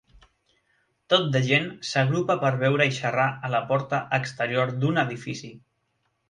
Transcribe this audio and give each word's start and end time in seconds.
Tot 1.13 1.27
de 1.35 1.41
gent 1.49 1.67
s'agrupa 1.89 2.37
per 2.45 2.51
beure 2.63 2.87
i 2.93 2.95
xerrar 3.01 3.27
a 3.49 3.53
la 3.57 3.61
porta 3.73 4.01
exterior 4.19 4.75
d'un 4.83 4.99
edifici 5.05 5.53